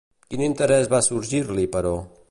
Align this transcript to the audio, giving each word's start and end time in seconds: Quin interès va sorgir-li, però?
Quin 0.31 0.43
interès 0.45 0.89
va 0.95 1.03
sorgir-li, 1.09 1.69
però? 1.77 1.95